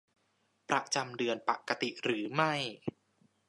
[0.69, 2.53] ประจำเดือนปกติหรือไม่